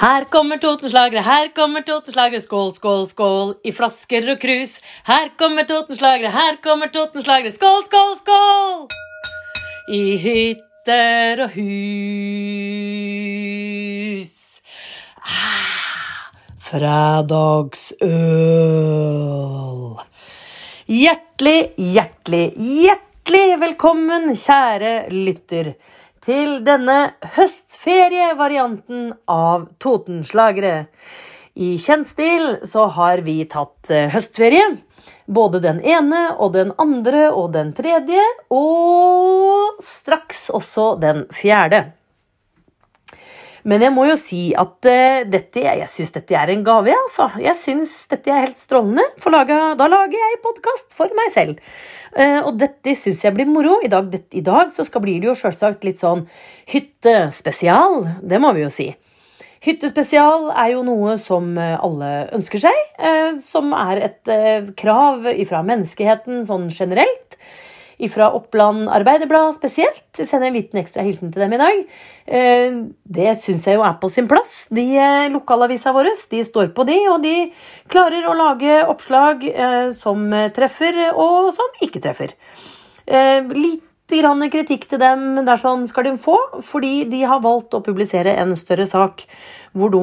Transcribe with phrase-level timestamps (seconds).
[0.00, 4.80] Her kommer Totenslagere, her kommer Totenslagere, skål, skål, skål, i flasker og krus.
[5.04, 8.88] Her kommer Totenslagere, her kommer Totenslagere, skål, skål, skål!
[9.92, 11.92] I hytter og hus.
[15.20, 16.32] Ah,
[16.70, 18.08] fredagsøl.
[20.88, 25.74] Hjertelig, hjertelig, hjertelig velkommen, kjære lytter
[26.30, 30.86] til denne høstferievarianten av Totenslagere.
[31.58, 34.68] I kjent stil så har vi tatt eh, høstferie.
[35.26, 38.22] Både den ene og den andre og den tredje,
[38.54, 41.88] og straks også den fjerde.
[43.68, 46.94] Men jeg må jo si at uh, dette, jeg syns dette er en gave.
[46.94, 47.28] Altså.
[47.42, 49.04] Jeg syns dette er helt strålende.
[49.30, 51.60] Laga, da lager jeg podkast for meg selv.
[52.16, 53.78] Uh, og dette syns jeg blir moro.
[53.84, 56.24] I dag, det, I dag, så skal, blir det jo selvsagt litt sånn
[56.72, 58.02] hyttespesial.
[58.22, 58.90] Det må vi jo si.
[59.60, 62.78] Hyttespesial er jo noe som eh, alle ønsker seg.
[62.96, 64.32] Uh, som er et
[64.80, 67.29] krav fra menneskeheten sånn generelt
[68.08, 70.06] fra Oppland Arbeiderblad spesielt.
[70.16, 71.82] Jeg sender en liten ekstra hilsen til dem i dag.
[72.30, 74.64] Eh, det syns jeg jo er på sin plass.
[74.72, 77.34] De eh, Lokalavisa våre de står på de, og de
[77.90, 80.24] klarer å lage oppslag eh, som
[80.56, 82.36] treffer, og som ikke treffer.
[83.10, 87.82] Litt grann kritikk til dem der sånn skal de få, fordi de har valgt å
[87.82, 89.24] publisere en større sak
[89.74, 90.02] hvor de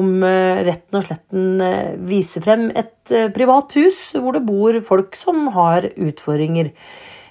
[0.64, 1.62] retten og sletten
[2.08, 6.72] viser frem et privat hus hvor det bor folk som har utfordringer.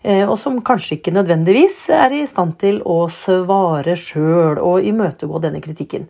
[0.08, 5.42] Eh, og som kanskje ikke nødvendigvis er i stand til å svare sjøl og imøtegå
[5.44, 6.08] denne kritikken,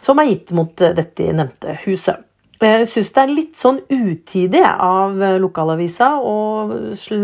[0.00, 2.24] som er gitt mot eh, dette nevnte huset.
[2.58, 6.38] Jeg syns det er litt sånn utidig av lokalavisa å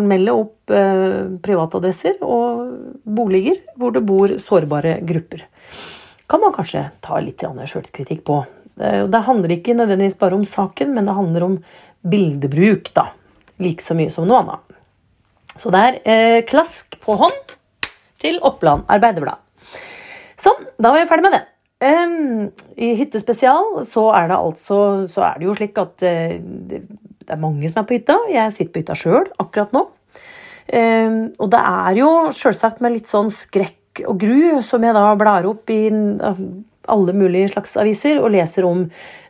[0.06, 5.42] melde opp eh, privatadresser og boliger hvor det bor sårbare grupper.
[6.30, 8.44] Kan man kanskje ta litt sjølkritikk på.
[8.76, 11.58] Det handler ikke nødvendigvis bare om saken, men det handler om
[12.02, 13.08] bildebruk, da.
[13.62, 14.73] Like så mye som noe annet.
[15.60, 17.56] Så det er eh, klask på hånd
[18.22, 19.40] til Oppland Arbeiderblad.
[20.40, 21.44] Sånn, da var vi ferdig med det.
[21.84, 22.50] Um,
[22.80, 24.78] I Hyttespesial så er det altså
[25.10, 26.36] så er det jo slik at uh,
[26.70, 26.84] det,
[27.28, 28.18] er mange som er på hytta.
[28.32, 29.86] Jeg sitter på hytta sjøl akkurat nå.
[30.74, 35.10] Um, og det er jo sjølsagt med litt sånn skrekk og gru som jeg da
[35.18, 36.40] blar opp i uh,
[36.90, 38.84] alle mulige slags aviser og leser om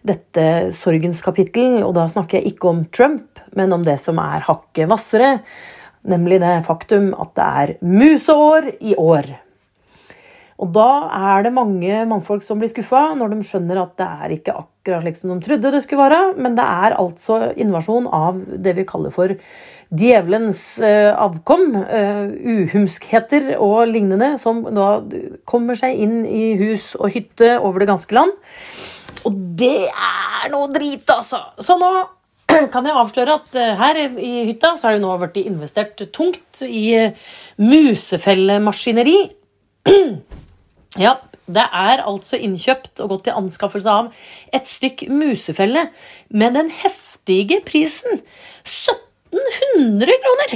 [0.06, 1.82] dette sorgens kapittel.
[1.82, 5.38] Og da snakker jeg ikke om Trump, men om det som er hakket hvassere
[6.08, 9.32] nemlig det faktum at det er museår i år.
[10.62, 10.88] Og da
[11.34, 15.02] er det mange mannfolk som blir skuffa når de skjønner at det er ikke akkurat
[15.02, 18.86] slik som de trodde det skulle være, men det er altså invasjon av det vi
[18.86, 19.34] kaller for
[19.94, 24.88] djevelens eh, avkom, uh, uhumskheter og lignende, som da
[25.46, 28.34] kommer seg inn i hus og hytte over det ganske land.
[29.28, 31.40] Og det er noe drit, altså!
[31.62, 31.92] Så nå
[32.74, 36.62] kan jeg avsløre at eh, her i hytta så har det nå blitt investert tungt
[36.66, 37.30] i eh,
[37.62, 39.18] musefellemaskineri.
[40.94, 41.16] Ja,
[41.50, 44.12] det er altså innkjøpt og gått til anskaffelse av
[44.54, 45.88] et stykk musefelle
[46.30, 48.20] med den heftige prisen
[48.62, 50.54] 1700 kroner!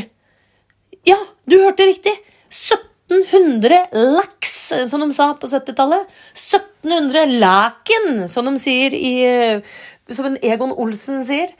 [1.08, 1.18] Ja,
[1.50, 2.14] du hørte riktig.
[2.54, 4.54] 1700 laks,
[4.86, 6.06] som de sa på 70-tallet.
[6.36, 11.50] 1700 laken, som de sier i eh, Som en Egon Olsen sier.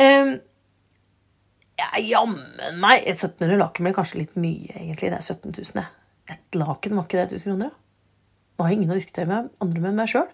[0.00, 0.34] Um,
[1.78, 5.10] ja, jammen meg 1700 laken ble kanskje litt mye, egentlig.
[5.10, 5.90] Det er 17 000, jeg.
[6.34, 7.72] Et laken, var ikke det 1000 kroner?
[8.54, 10.28] Nå har jeg ingen å diskutere med andre med meg sjøl.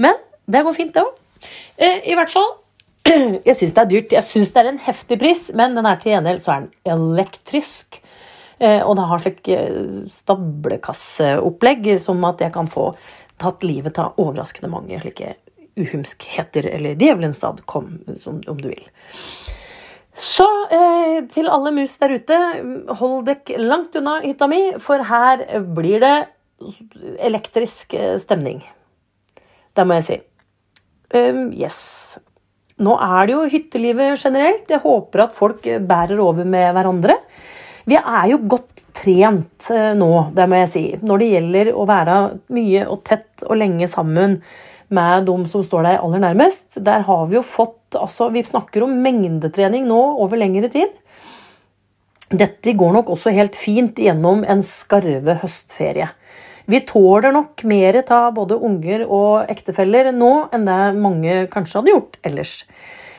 [0.00, 0.16] Men
[0.48, 1.20] det går fint, det òg.
[1.76, 2.48] Eh, I hvert fall
[3.46, 4.14] Jeg syns det er dyrt.
[4.16, 6.96] Jeg syns det er en heftig pris, men den er til gjengjeld så er den
[6.96, 8.00] elektrisk.
[8.58, 12.90] Eh, og det har slik uh, stablekasseopplegg som at jeg kan få
[13.38, 15.36] tatt livet av overraskende mange slike
[15.78, 17.92] uhumskheter, eller djevelens adkom,
[18.26, 18.84] om du vil.
[20.18, 22.38] Så eh, til alle mus der ute,
[22.98, 26.16] hold dere langt unna hytta mi, for her blir det
[27.22, 28.58] elektrisk eh, stemning.
[29.78, 30.18] Det må jeg si.
[31.14, 32.18] Um, yes.
[32.82, 34.66] Nå er det jo hyttelivet generelt.
[34.70, 37.14] Jeg håper at folk bærer over med hverandre.
[37.88, 41.86] Vi er jo godt trent eh, nå, det må jeg si, når det gjelder å
[41.88, 42.16] være
[42.54, 44.40] mye og tett og lenge sammen
[44.94, 46.78] med de som står deg aller nærmest.
[46.84, 50.94] Der har vi jo fått altså, Vi snakker om mengdetrening nå over lengre tid.
[52.28, 56.10] Dette går nok også helt fint gjennom en skarve høstferie.
[56.68, 61.94] Vi tåler nok mer av både unger og ektefeller nå enn det mange kanskje hadde
[61.94, 62.58] gjort ellers.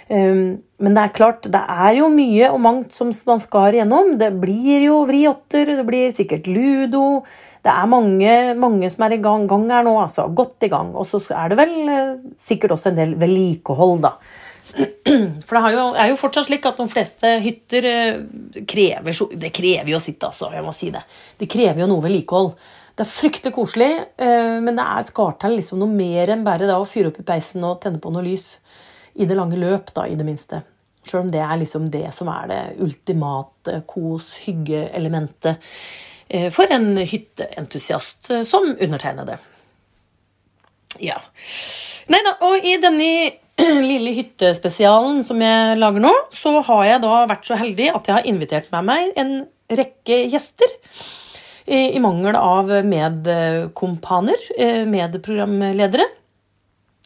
[0.09, 4.15] Um, men det er klart, det er jo mye og mangt som man skal igjennom.
[4.21, 7.23] Det blir jo vriotter, det blir sikkert ludo.
[7.59, 10.29] Det er mange, mange som er i gang, gang, her nå, altså.
[10.35, 10.93] Godt i gang.
[10.95, 14.13] Og så er det vel eh, sikkert også en del vedlikehold, da.
[15.47, 18.19] For det er jo fortsatt slik at de fleste hytter eh,
[18.69, 20.53] krever Det krever jo sitt, altså.
[20.55, 21.03] Jeg må si det.
[21.39, 22.53] Det krever jo noe vedlikehold.
[22.99, 26.87] Det er fryktelig koselig, eh, men det er skal liksom noe mer enn bare å
[26.87, 28.57] fyre opp i peisen og tenne på noe lys.
[29.19, 30.61] I det lange løp, da, i det minste.
[31.07, 35.79] Sjøl om det er liksom det som er det ultimate kos, hygge-elementet eh,
[36.53, 39.39] for en hytteentusiast som undertegnede.
[41.01, 41.19] Ja.
[42.09, 43.09] Nei da, og i denne
[43.91, 48.17] lille hyttespesialen som jeg lager nå, så har jeg da vært så heldig at jeg
[48.17, 49.33] har invitert med meg en
[49.69, 50.77] rekke gjester.
[51.69, 56.07] I mangel av medkompaner, eh, medprogramledere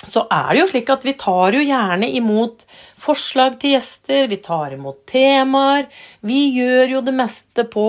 [0.04, 2.66] så er det jo slik at vi tar jo gjerne imot
[3.04, 5.90] forslag til gjester, vi tar imot temaer.
[6.24, 7.88] Vi gjør jo det meste på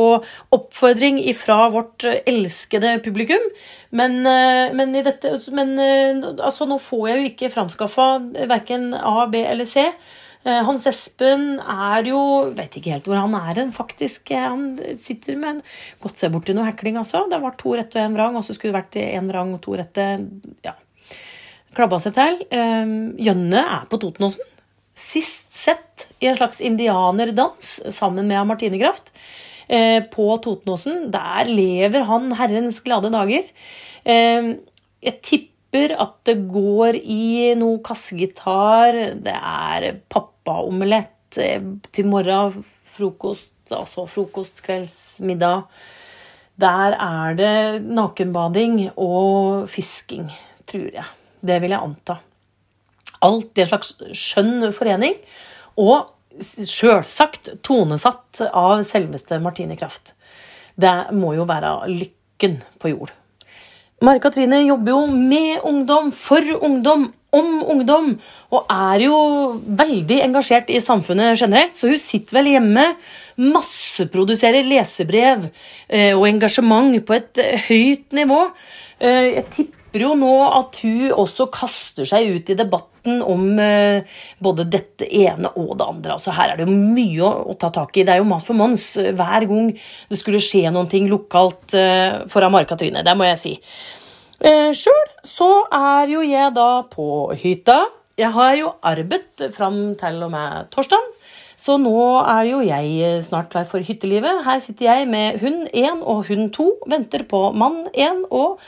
[0.55, 3.43] oppfordring ifra vårt elskede publikum.
[3.95, 8.09] Men, eh, men, dette, men eh, altså, nå får jeg jo ikke framskaffa
[8.51, 9.87] verken A, B eller C.
[10.45, 12.19] Eh, Hans Espen er jo
[12.53, 14.35] Vet ikke helt hvor han er hen, faktisk.
[14.35, 15.63] Han sitter med en
[16.03, 17.25] Godt se borti noe hekling, altså.
[17.31, 19.63] Det var to rette og én vrang, og så skulle det vært én vrang og
[19.65, 20.09] to rette.
[20.67, 20.75] Ja,
[21.77, 22.41] klabba seg til.
[22.55, 24.51] Ehm, Jønne er på Totenåsen.
[24.95, 29.11] Sist sett i en slags indianerdans sammen med Martine Kraft
[29.67, 31.09] eh, på Totenåsen.
[31.15, 33.49] Der lever han herrens glade dager.
[34.05, 34.55] Ehm,
[35.05, 39.01] jeg tipper at det går i noe kassegitar.
[39.19, 42.55] Det er pappaomelett eh, til morgen,
[42.95, 45.67] frokost, altså frokost, kvelds, middag.
[46.61, 50.29] Der er det nakenbading og fisking,
[50.71, 51.11] tror jeg.
[51.45, 52.19] Det vil jeg anta.
[53.25, 55.17] Alt en slags skjønn forening.
[55.81, 56.11] Og
[56.43, 60.15] sjølsagt tonesatt av selveste Martine Kraft.
[60.75, 63.13] Det må jo være lykken på jord.
[64.05, 68.11] Mari Katrine jobber jo med ungdom, for ungdom, om ungdom,
[68.55, 69.19] og er jo
[69.65, 71.79] veldig engasjert i samfunnet generelt.
[71.79, 72.85] Så hun sitter vel hjemme,
[73.41, 75.49] masseproduserer lesebrev
[75.89, 78.43] eh, og engasjement på et høyt nivå.
[79.01, 83.59] Eh, jeg tipper håper jo nå at hun også kaster seg ut i debatten om
[83.63, 84.03] eh,
[84.43, 86.17] både dette ene og det andre.
[86.17, 88.03] Altså Her er det jo mye å, ta tak i.
[88.03, 89.71] Det er jo mat for Mons hver gang
[90.11, 93.05] det skulle skje noen ting lokalt foran for Mari Katrine.
[93.07, 93.53] Det må jeg si.
[94.43, 97.85] Eh, Sjøl så er jo jeg da på hytta.
[98.19, 101.07] Jeg har jo arbeidet fram til og med torsdag.
[101.55, 104.43] Så nå er jo jeg snart klar for hyttelivet.
[104.43, 106.73] Her sitter jeg med hund én og hund to.
[106.91, 108.59] Venter på mann én og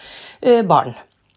[0.71, 0.95] barn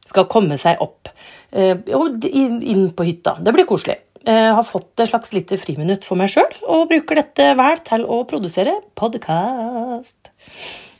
[0.09, 1.09] skal komme seg opp
[1.51, 3.37] eh, og inn på hytta.
[3.43, 3.99] Det blir koselig.
[4.27, 8.03] Jeg har fått et slags lite friminutt for meg sjøl og bruker dette vel til
[8.03, 10.33] å produsere podkast.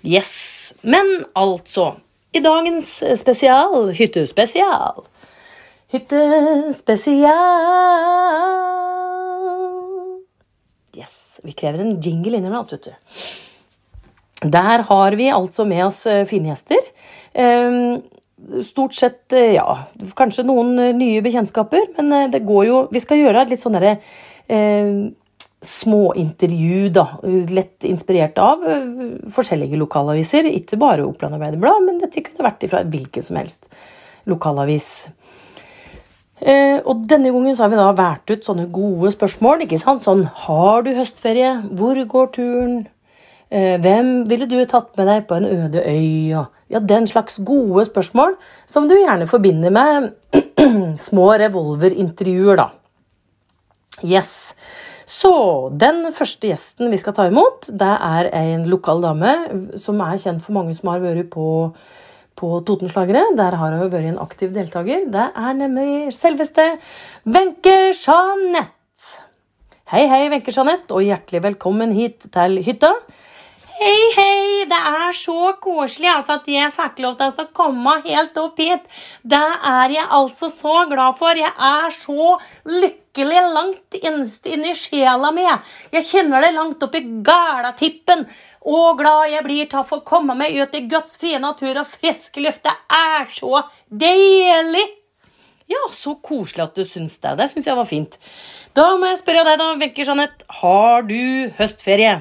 [0.07, 0.73] Yes.
[0.81, 1.91] Men altså
[2.31, 5.03] I dagens spesial, hyttespesial
[5.89, 7.35] Hyttespesial
[10.95, 11.39] Yes.
[11.44, 12.94] Vi krever en jingle innimellom, vet du.
[14.51, 16.83] Der har vi altså med oss eh, fine gjester.
[18.65, 19.65] Stort sett eh, ja,
[20.18, 23.77] kanskje noen eh, nye bekjentskaper, men eh, det går jo Vi skal gjøre litt sånn
[23.80, 24.94] eh,
[25.59, 27.06] småintervju, da.
[27.51, 28.62] Lett inspirert av
[29.27, 30.47] forskjellige lokalaviser.
[30.47, 33.68] Ikke bare Oppland Arbeiderblad, men dette kunne vært fra hvilken som helst
[34.30, 35.09] lokalavis.
[36.39, 39.66] Eh, og denne gangen så har vi da valgt ut sånne gode spørsmål.
[39.66, 40.06] ikke sant?
[40.07, 41.57] Sånn Har du høstferie?
[41.75, 42.87] Hvor går turen?
[43.49, 46.35] Eh, hvem ville du tatt med deg på en øde øy?
[46.69, 48.35] ja, den slags gode spørsmål
[48.69, 50.11] som du gjerne forbinder med
[51.09, 52.69] små revolverintervjuer, da.
[54.06, 54.53] Yes.
[55.09, 55.31] Så
[55.73, 59.33] den første gjesten vi skal ta imot, det er en lokal dame
[59.81, 61.73] som er kjent for mange som har vært på,
[62.37, 63.31] på Totenslagere.
[63.35, 65.09] Der har hun vært en aktiv deltaker.
[65.09, 66.75] Det er nemlig selveste
[67.25, 68.79] Wenche Jeanette.
[69.89, 72.91] Hei, hei, Wenche Jeanette, og hjertelig velkommen hit til hytta.
[73.79, 74.67] Hei, hei!
[74.69, 78.85] Det er så koselig altså, at jeg fikk lov til å komme helt opp hit.
[79.25, 79.39] Det
[79.71, 81.41] er jeg altså så glad for.
[81.41, 82.35] Jeg er så
[82.69, 85.47] lykkelig langt innst inni sjela mi.
[85.97, 88.27] Jeg kjenner det langt opp i galatippen.
[88.69, 91.89] Og glad jeg blir til å få komme meg ut i Guds frie natur og
[91.89, 92.61] friske luft.
[92.61, 94.85] Det er så deilig!
[95.69, 97.35] Ja, så koselig at du syns det.
[97.38, 98.18] Det syns jeg var fint.
[98.78, 100.47] Da må jeg spørre deg, da, Wenche Jeanette.
[100.61, 101.19] Har du
[101.59, 102.16] høstferie?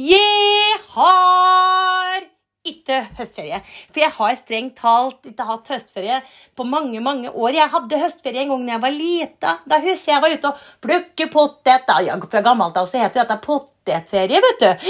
[0.00, 2.26] Jeg har
[2.66, 3.60] ikke høstferie.
[3.92, 6.18] For jeg har strengt talt ikke hatt høstferie
[6.58, 7.54] på mange mange år.
[7.56, 9.56] Jeg hadde høstferie en gang da jeg var lita.
[9.70, 11.94] Da husker jeg var ute og plukke potet.
[12.06, 14.88] Ja, fra gammelt av så het det dette potetferie, vet du.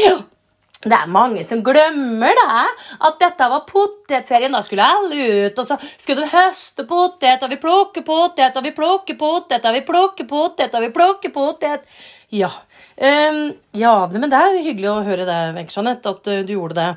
[0.81, 2.61] Det er mange som glemmer det,
[3.05, 4.55] at dette var potetferien.
[4.57, 8.65] Da skulle alle ut, og så skulle de høste potet, og vi plukker potet, og
[8.65, 11.85] vi plukker potet, og vi plukker potet, og vi plukker potet.
[12.33, 12.49] Ja,
[12.97, 13.43] um,
[13.77, 16.79] ja men det er jo hyggelig å høre det, Wenche Jeanette, at uh, du gjorde
[16.81, 16.89] det.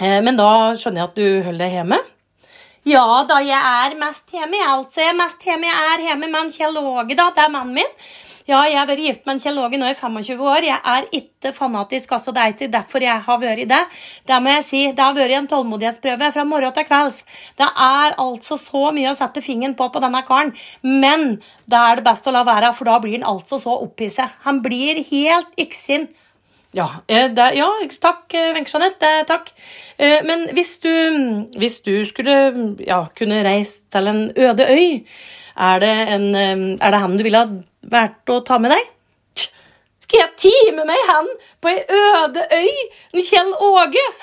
[0.00, 2.00] Uh, men da skjønner jeg at du holder deg hjemme?
[2.88, 5.02] Ja da, jeg er mest hjemme, altså.
[5.02, 7.28] Jeg er mest hjemme, jeg er hjemme med Kjell Åge, da.
[7.36, 7.98] Det er mannen min.
[8.44, 10.66] Ja, jeg har vært gift med en Kjell Åge nå i 25 år.
[10.66, 12.32] Jeg er ikke fanatisk, altså.
[12.36, 13.78] Det er ikke derfor jeg har vært det.
[14.28, 14.82] Det må jeg si.
[14.92, 17.22] Det har vært en tålmodighetsprøve fra morgen til kvelds.
[17.56, 20.52] Det er altså så mye å sette fingeren på på denne karen.
[20.84, 24.36] Men det er det best å la være, for da blir han altså så opphisset.
[24.44, 26.10] Han blir helt yksin.
[26.76, 27.72] Ja, eh, det, ja,
[28.02, 29.14] takk, eh, Wenche Jeanette.
[29.30, 29.54] Takk.
[29.96, 30.90] Eh, men hvis du,
[31.56, 35.06] hvis du skulle ja, kunne reist til en øde øy,
[35.56, 38.90] er det, en, er det han du ville ha vært å ta med deg?
[40.04, 41.30] Skal jeg time meg hen
[41.64, 43.22] på ei øde øy?
[43.24, 44.02] Kjell Åge?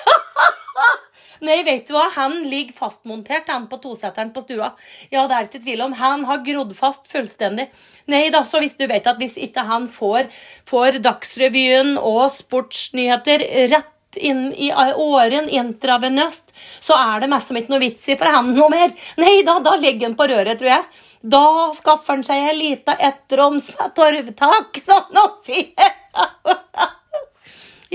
[1.42, 2.04] Nei, vet du hva?
[2.20, 4.76] Han ligger fastmontert han på toseteren på stua.
[5.10, 5.96] Ja, det er ikke tvil om.
[5.98, 7.66] Han har grodd fast fullstendig.
[8.14, 10.30] Nei da, så hvis du vet at hvis ikke han får,
[10.70, 13.42] får Dagsrevyen og sportsnyheter
[13.74, 16.52] rett inn i åren intravenøst,
[16.84, 18.94] så er det mest som ikke noe vits i for han noe mer.
[19.18, 20.86] Nei da, da ligger han på røret, tror jeg.
[21.22, 21.46] Da
[21.78, 25.68] skaffer han seg ei lita ettroms med torvtak, sånn oppi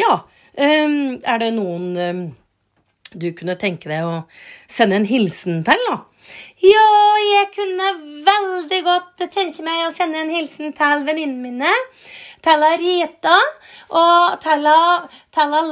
[0.03, 0.21] Ja.
[0.57, 2.21] Um, er det noen um,
[3.13, 4.23] du kunne tenke deg å
[4.71, 5.99] sende en hilsen til, da?
[6.65, 6.87] Ja,
[7.21, 7.91] jeg kunne
[8.27, 11.75] veldig godt tenke meg å sende en hilsen til venninnene mine.
[12.45, 13.37] Til Rita
[14.01, 14.65] og til,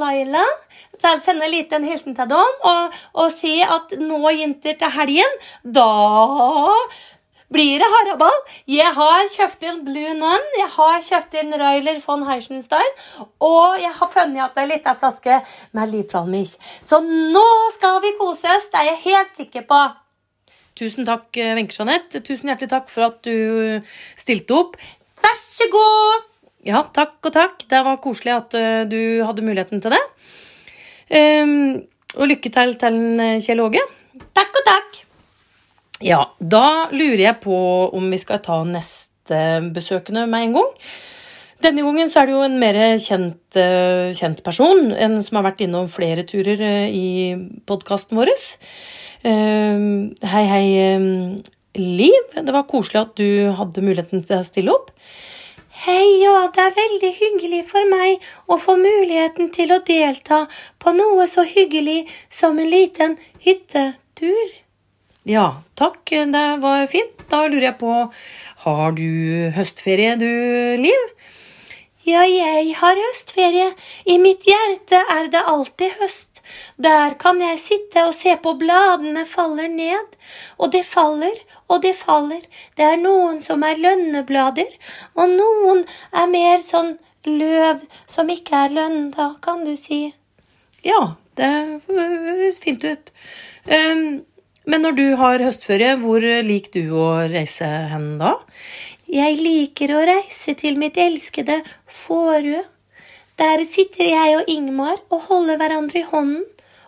[0.03, 0.45] Laila.
[1.01, 5.41] Til sende en liten hilsen til dem og, og si at nå, jenter, til helgen,
[5.65, 5.89] da
[7.55, 8.37] blir det haraball.
[8.71, 12.95] Jeg har kjøpt inn Blue Nun, jeg har kjøpt inn Railer von Heisenstein,
[13.43, 15.41] og jeg har funnet igjen ei lita flaske
[15.77, 16.57] med Livplanmilch.
[16.83, 17.47] Så nå
[17.77, 19.83] skal vi kose oss, det er jeg helt sikker på.
[20.75, 22.23] Tusen takk, Wenche Jeanette.
[22.27, 23.79] Tusen hjertelig takk for at du
[24.19, 24.79] stilte opp.
[25.23, 26.27] Vær så god!
[26.67, 27.63] Ja, takk og takk.
[27.71, 30.03] Det var koselig at uh, du hadde muligheten til det.
[31.15, 31.85] Um,
[32.19, 33.01] og lykke til til
[33.45, 33.87] Kjell Åge.
[34.35, 35.04] Takk og takk.
[36.03, 37.57] Ja, da lurer jeg på
[37.95, 39.39] om vi skal ta neste
[39.75, 40.71] besøkende med en gang.
[41.65, 45.47] Denne gangen så er det jo en mer kjent, eh, kjent person, en som har
[45.47, 47.07] vært innom flere turer eh, i
[47.65, 48.33] podkasten vår.
[49.25, 49.85] Eh,
[50.35, 50.67] hei, hei,
[51.75, 52.35] Liv.
[52.35, 54.93] Det var koselig at du hadde muligheten til å stille opp.
[55.85, 60.45] Hei, ja, det er veldig hyggelig for meg å få muligheten til å delta
[60.79, 64.64] på noe så hyggelig som en liten hyttetur.
[65.25, 66.11] Ja, takk.
[66.11, 67.23] Det var fint.
[67.31, 67.93] Da lurer jeg på
[68.65, 69.09] Har du
[69.57, 70.29] høstferie, du,
[70.77, 71.05] Liv?
[72.05, 73.71] Ja, jeg har høstferie.
[74.05, 76.43] I mitt hjerte er det alltid høst.
[76.77, 80.13] Der kan jeg sitte og se på bladene faller ned.
[80.59, 81.41] Og det faller,
[81.73, 82.45] og det faller.
[82.77, 84.77] Det er noen som er lønneblader,
[85.17, 90.05] og noen er mer sånn løv som ikke er lønn, da, kan du si.
[90.85, 93.13] Ja, det høres fint ut.
[93.65, 94.21] Um,
[94.65, 98.37] men når du har høstferie, hvor liker du å reise hen da?
[99.11, 102.63] Jeg liker å reise til mitt elskede Fårø.
[103.39, 106.45] Der sitter jeg og Ingmar og holder hverandre i hånden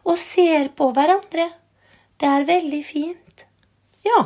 [0.06, 1.48] og ser på hverandre.
[2.16, 3.44] Det er veldig fint.
[4.06, 4.22] Ja,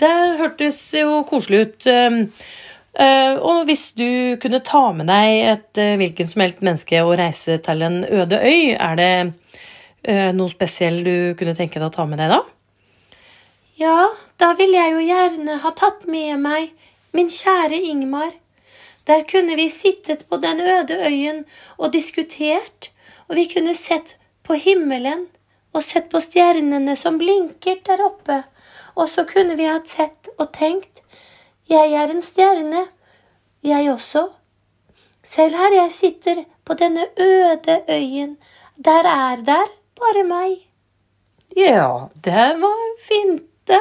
[0.00, 1.86] det hørtes jo koselig ut.
[1.90, 2.18] Ehm,
[2.94, 7.16] eh, og hvis du kunne ta med deg et eh, hvilken som helst menneske og
[7.18, 9.12] reise til en øde øy, er det
[10.04, 12.42] eh, noe spesielt du kunne tenke deg å ta med deg da?
[13.76, 14.08] Ja,
[14.40, 16.70] da ville jeg jo gjerne ha tatt med meg
[17.12, 18.30] min kjære Ingmar.
[19.04, 21.42] Der kunne vi sittet på den øde øyen
[21.76, 22.88] og diskutert,
[23.28, 24.14] og vi kunne sett
[24.48, 25.26] på himmelen
[25.76, 28.38] og sett på stjernene som blinker der oppe,
[28.96, 31.02] og så kunne vi hatt sett og tenkt,
[31.68, 32.86] jeg er en stjerne,
[33.60, 34.22] jeg også.
[35.20, 38.38] Selv her jeg sitter på denne øde øyen,
[38.80, 39.68] der er der
[40.00, 40.56] bare meg.
[41.56, 43.80] Ja, det var fint dette.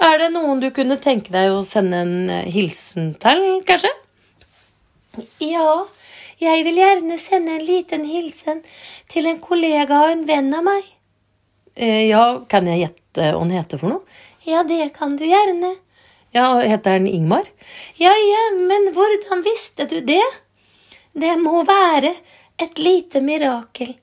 [0.00, 3.90] Er det noen du kunne tenke deg å sende en eh, hilsen til, kanskje?
[5.42, 5.84] Ja,
[6.40, 8.62] jeg vil gjerne sende en liten hilsen
[9.10, 10.88] til en kollega og en venn av meg.
[11.76, 14.18] Eh, ja, kan jeg gjette hva han heter for noe?
[14.48, 15.74] Ja, det kan du gjerne.
[16.32, 17.48] Ja, Heter han Ingmar?
[17.98, 20.22] Ja, ja, men hvordan visste du det?
[21.12, 22.12] Det må være
[22.60, 23.96] et lite mirakel,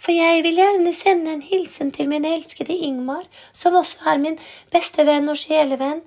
[0.00, 4.38] For jeg vil gjerne sende en hilsen til min elskede Ingmar, som også er min
[4.72, 6.00] beste venn og sjelevenn,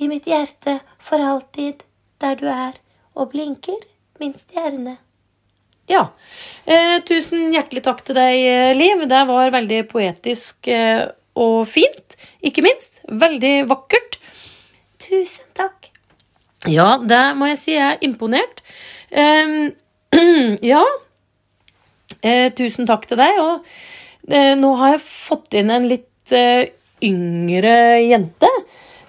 [0.00, 1.82] i mitt hjerte for alltid,
[2.22, 2.78] der du er,
[3.18, 3.82] og blinker
[4.20, 4.96] min stjerne.
[5.90, 6.06] Ja.
[6.64, 9.02] Eh, tusen hjertelig takk til deg, eh, Liv.
[9.10, 12.16] Det var veldig poetisk eh, og fint.
[12.46, 13.02] Ikke minst.
[13.08, 14.20] Veldig vakkert.
[15.02, 15.90] Tusen takk.
[16.68, 17.74] Ja, det må jeg si.
[17.74, 18.62] Jeg er imponert.
[19.10, 19.72] Eh,
[20.72, 20.84] ja.
[22.20, 23.40] Eh, tusen takk til deg.
[23.40, 26.68] Og eh, nå har jeg fått inn en litt eh,
[27.06, 27.74] yngre
[28.04, 28.50] jente.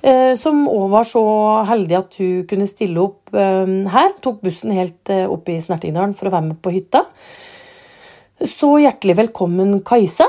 [0.02, 1.24] eh, Som òg var så
[1.70, 4.14] heldig at hun kunne stille opp eh, her.
[4.24, 7.06] Tok bussen helt opp i Snertingdalen for å være med på hytta.
[8.42, 10.26] Så hjertelig velkommen, Kajsa.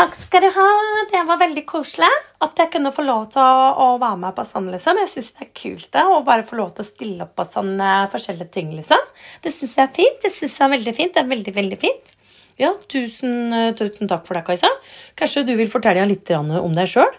[0.00, 0.68] Takk skal du ha.
[1.12, 2.08] Det var veldig koselig
[2.40, 4.96] at jeg kunne få lov til å, å være med på sånn, liksom.
[4.96, 7.44] Jeg syns det er kult det, å bare få lov til å stille opp på
[7.52, 9.02] sånne forskjellige ting, liksom.
[9.44, 10.16] Det syns jeg er fint.
[10.24, 11.12] Det syns jeg er veldig fint.
[11.12, 12.14] Det er veldig, veldig fint.
[12.62, 14.72] Ja, tusen, eh, tusen takk for det, Kajsa.
[15.20, 17.12] Kanskje du vil fortelle litt om deg sjøl?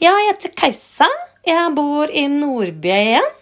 [0.00, 1.10] Ja, jeg heter Kajsa.
[1.44, 3.32] Jeg bor i Nordby igjen.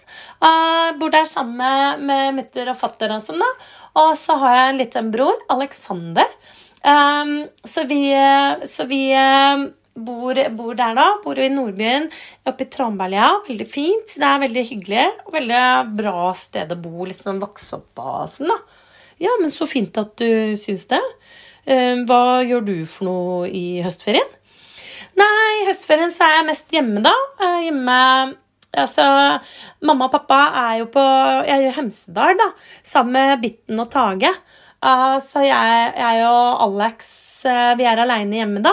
[0.43, 3.55] Jeg bor der sammen med mutter og fatter og sånn, da.
[4.03, 6.27] Og så har jeg en liten bror, Alexander.
[6.81, 7.35] Um,
[7.65, 8.01] så vi,
[8.65, 11.07] så vi um, bor, bor der, da.
[11.25, 12.09] Bor i Nordbyen,
[12.49, 13.31] oppe i Tranberlia.
[13.49, 14.17] Veldig fint.
[14.17, 15.07] Det er veldig hyggelig.
[15.27, 15.63] og Veldig
[16.01, 18.61] bra sted å bo, liksom vokse opp og sånn, da.
[19.21, 21.01] Ja, men så fint at du syns det.
[21.69, 24.37] Eh, Hva gjør du for noe i høstferien?
[25.21, 27.17] Nei, i høstferien så er jeg mest hjemme, da.
[27.61, 27.99] Hjemme
[28.71, 29.03] Altså,
[29.83, 32.47] mamma og pappa er jo på Jeg er i Hemsedal, da.
[32.87, 34.31] Sammen med Bitten og Tage.
[34.81, 37.11] Uh, så jeg, jeg og Alex
[37.45, 38.73] uh, vi er aleine hjemme, da.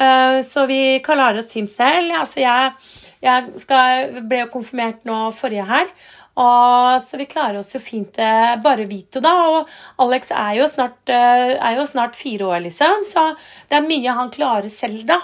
[0.00, 2.10] Uh, så vi klarer oss fint selv.
[2.18, 2.74] Altså, jeg,
[3.22, 5.94] jeg skal, ble jo konfirmert nå forrige helg.
[6.34, 9.34] Og så vi klarer oss jo fint, eh, bare vi to, da.
[9.54, 9.68] Og
[10.02, 13.04] Alex er jo, snart, eh, er jo snart fire år, liksom.
[13.06, 13.36] Så
[13.70, 15.20] det er mye han klarer selv, da.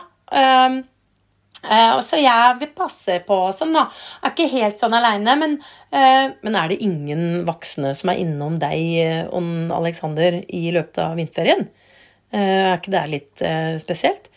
[1.97, 3.83] Og så jeg vil passe på sånn, da.
[4.23, 8.23] Jeg er ikke helt sånn aleine, men uh, Men er det ingen voksne som er
[8.23, 11.69] innom deg eh, og Alexander i løpet av vinterferien?
[12.33, 13.45] Uh, Er ikke det litt
[13.83, 14.31] spesielt?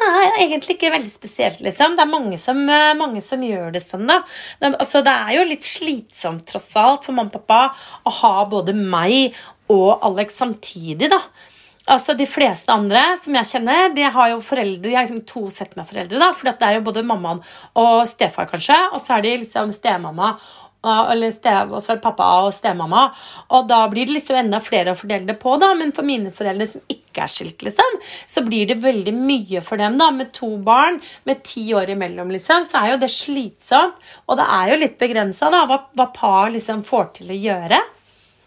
[0.00, 1.96] Nei, egentlig ikke veldig spesielt, liksom.
[1.96, 2.56] Det er mange som,
[2.96, 4.22] mange som gjør det sånn, da.
[4.62, 7.74] Det, altså, det er jo litt slitsomt, tross alt, for mamma og pappa
[8.08, 9.36] å ha både meg
[9.70, 11.20] og Alex samtidig, da.
[11.90, 15.48] Altså, De fleste andre som jeg kjenner, de har jo foreldre, de har liksom to
[15.50, 16.20] sett med foreldre.
[16.22, 17.42] da, For det er jo både mammaen
[17.74, 20.36] og stefar, kanskje, og så er de liksom stemamma
[20.80, 23.10] eller ste, og så er det pappa og stemamma.
[23.52, 25.74] Og da blir det liksom enda flere å fordele det på, da.
[25.76, 27.98] Men for mine foreldre som ikke er skilt, liksom,
[28.30, 30.10] så blir det veldig mye for dem, da.
[30.14, 34.00] Med to barn med ti år imellom, liksom, så er jo det slitsomt.
[34.26, 37.84] Og det er jo litt begrensa, da, hva, hva par liksom får til å gjøre.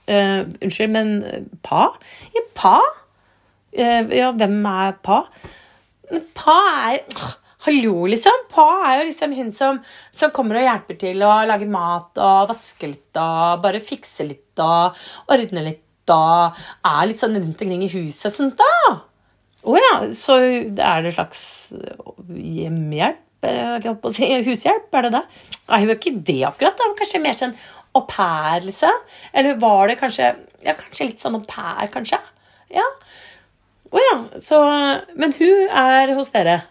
[0.04, 1.86] Uh, unnskyld, men eh, pa?
[2.34, 2.80] Ja, pa?
[3.74, 5.24] Eh, ja, hvem er pa?
[6.38, 6.58] Pa
[6.92, 7.00] er
[7.64, 8.42] Hallo, liksom.
[8.52, 9.78] Pa er jo liksom hun som,
[10.12, 14.60] som kommer og hjelper til å lage mat og vaske litt og bare fikse litt
[14.60, 15.00] og
[15.32, 18.98] ordne litt og er litt sånn rundt omkring i huset og sånt, da.
[19.64, 21.46] Å ja, så er det slags
[22.28, 23.22] hjemmehjelp?
[23.48, 25.24] eh, Jeg holdt på å si hushjelp, er det det?
[25.70, 26.76] Nei, hun var ikke det akkurat.
[26.84, 26.90] da.
[27.00, 27.56] Kanskje mer sånn
[27.96, 29.00] au pair, liksom.
[29.32, 30.34] Eller var det kanskje
[30.68, 32.20] Ja, kanskje litt sånn au pair, kanskje.
[32.76, 32.84] Ja.
[33.94, 34.60] Å ja, så
[35.20, 36.62] Men hun er hos dere?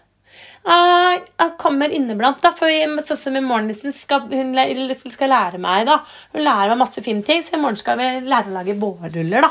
[0.63, 2.71] Jeg kommer inneblant, da, for
[3.03, 4.55] søsteren min liksom, skal hun
[4.95, 5.97] skal lære meg da.
[6.35, 9.43] Hun lærer meg masse fine ting, så i morgen skal vi lære å lage vårruller.
[9.43, 9.51] da.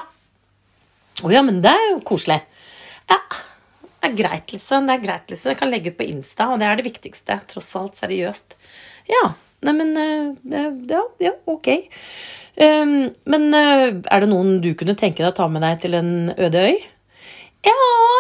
[1.22, 2.40] Å ja, men det er jo koselig.
[3.12, 3.20] Ja,
[4.02, 4.88] det er greit, liksom.
[4.88, 5.52] Det er greit, liksom.
[5.52, 7.42] Jeg kan legge ut på Insta, og det er det viktigste.
[7.52, 8.56] Tross alt seriøst.
[9.12, 9.26] Ja,
[9.68, 11.74] nei, men eh, Ja, ja ok.
[12.62, 16.00] Um, men eh, er det noen du kunne tenke deg å ta med deg til
[16.00, 16.82] en øde øy?
[17.62, 17.76] Ja,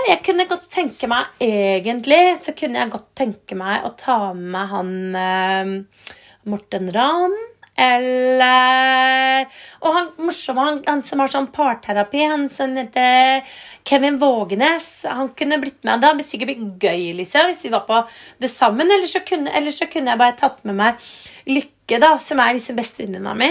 [0.05, 4.69] jeg kunne godt tenke meg Egentlig så kunne jeg godt tenke meg å ta med
[4.69, 5.71] han eh,
[6.49, 7.33] Morten Ramm.
[7.81, 9.47] Eller
[9.81, 13.41] Og han morsomme, han, han som har sånn parterapi, han som heter
[13.87, 14.89] Kevin Vågenes.
[15.09, 16.01] Han kunne blitt med.
[16.01, 18.01] Det hadde sikkert blitt gøy liksom, hvis vi var på
[18.41, 18.89] det sammen.
[18.91, 21.11] Eller så kunne, eller så kunne jeg bare tatt med meg
[21.49, 23.49] Lykke, da, som er liksom bestevenninna mi.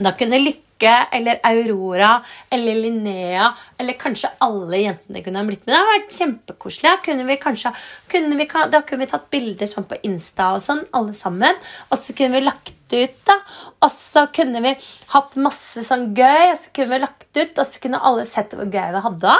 [0.00, 5.74] Da kunne Lykke eller Aurora eller Linnea eller kanskje alle jentene kunne ha blitt med.
[5.74, 6.90] Det hadde vært kjempekoselig.
[6.90, 11.56] Da da kunne vi tatt bilder sånn på Insta og sånn, alle sammen.
[11.90, 13.38] Og så kunne vi lagt ut, da.
[13.84, 14.74] Og så kunne vi
[15.14, 18.54] hatt masse sånn gøy, og så kunne vi lagt ut, og så kunne alle sett
[18.56, 19.34] hvor gøy vi hadde.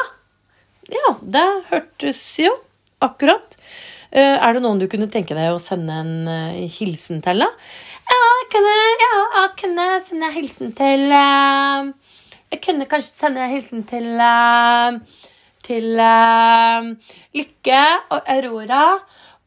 [0.91, 2.53] Ja, det hørtes jo
[3.05, 3.57] akkurat.
[4.11, 7.51] Eh, er det noen du kunne tenke deg å sende en eh, hilsen til, da?
[8.51, 11.91] Kunne, ja, jeg kunne sende hilsen til eh,
[12.51, 15.01] Jeg kunne kanskje sende hilsen til eh,
[15.63, 16.89] til eh,
[17.39, 18.85] Lykke og Aurora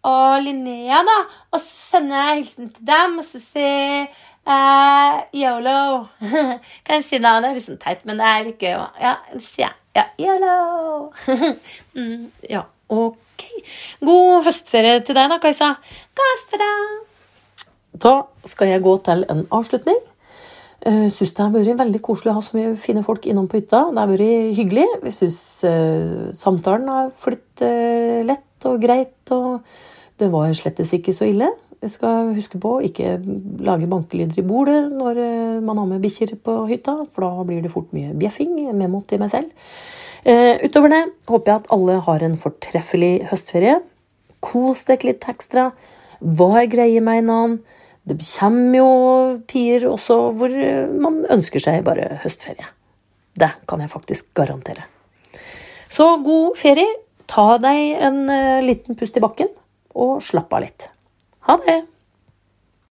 [0.04, 1.18] og Linnea, da.
[1.52, 4.08] Og så sender hilsen til dem, og så sier
[4.48, 6.08] uh, yolo.
[6.86, 7.24] kan jeg si det?
[7.24, 8.76] Det er litt sånn teit, men det er litt gøy.
[9.04, 9.80] Ja, sier jeg.
[9.94, 11.14] Ja, yolo.
[11.98, 13.48] mm, ja, ok.
[14.04, 15.74] God høstferie til deg, da, Kajsa.
[16.18, 17.13] God høstferie.
[17.94, 20.00] Da skal jeg gå til en avslutning.
[20.84, 23.62] Uh, syns det har vært veldig koselig å ha så mye fine folk innom på
[23.62, 23.86] hytta.
[23.94, 24.88] Det har vært hyggelig.
[25.08, 29.22] Jeg syns uh, samtalen har flytt uh, lett og greit.
[29.32, 29.62] Og
[30.20, 31.52] det var slettes ikke så ille.
[31.84, 33.18] Jeg skal huske på å ikke
[33.64, 35.18] lage bankelyder i bordet når
[35.68, 38.54] man har med bikkjer på hytta, for da blir det fort mye bjeffing.
[38.72, 39.50] Memo til meg selv.
[40.24, 43.82] Utover det håper jeg at alle har en fortreffelig høstferie.
[44.40, 45.74] Kos dere litt ekstra.
[46.24, 47.74] Var greie med hverandre.
[48.04, 48.90] Det kommer jo
[49.48, 50.56] tider også hvor
[51.06, 52.68] man ønsker seg bare høstferie.
[53.34, 54.84] Det kan jeg faktisk garantere.
[55.90, 57.00] Så god ferie.
[57.34, 58.26] Ta deg en
[58.68, 59.48] liten pust i bakken,
[59.96, 60.90] og slapp av litt.
[61.48, 61.80] Ha det!